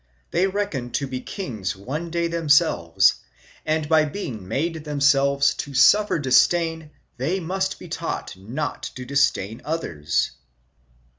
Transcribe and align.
OF 0.01 0.33
APOLLONIUS, 0.45 0.93
BOOK 0.99 1.39
III 1.77 1.83
one 1.83 2.09
day 2.09 2.27
themselves, 2.27 3.17
and 3.67 3.87
by 3.87 4.03
being 4.03 4.47
made 4.47 4.83
themselves 4.83 5.53
to 5.53 5.75
suffer 5.75 6.17
disdain 6.17 6.89
they 7.17 7.39
must 7.39 7.77
be 7.77 7.87
taught 7.87 8.35
not 8.35 8.81
to 8.81 9.05
disdain 9.05 9.61
others." 9.63 10.31